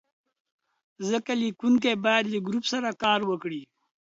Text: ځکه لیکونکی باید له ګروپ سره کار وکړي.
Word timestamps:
ځکه 1.09 1.31
لیکونکی 1.43 1.93
باید 2.05 2.25
له 2.33 2.39
ګروپ 2.47 2.63
سره 2.73 2.89
کار 3.03 3.19
وکړي. 3.29 3.61